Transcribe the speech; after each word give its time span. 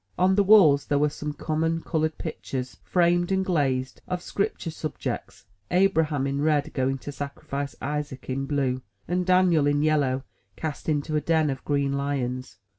On 0.17 0.33
the 0.33 0.41
walls 0.43 0.87
there 0.87 0.97
were 0.97 1.09
some 1.11 1.31
common 1.33 1.81
colored 1.83 2.17
pictures, 2.17 2.77
framed 2.83 3.31
and 3.31 3.45
glazed, 3.45 4.01
of 4.07 4.23
Scripture 4.23 4.71
subjects;— 4.71 5.45
^Abraham 5.71 6.27
in 6.27 6.41
red 6.41 6.73
going 6.73 6.97
to 6.97 7.11
sacrifice 7.11 7.75
Isaac 7.83 8.27
in 8.27 8.47
blue, 8.47 8.81
and 9.07 9.27
Daniel 9.27 9.67
in 9.67 9.83
yellow 9.83 10.23
cast 10.55 10.89
into 10.89 11.15
a 11.15 11.21
den 11.21 11.51
of 11.51 11.63
green 11.65 11.93
lions. 11.93 12.57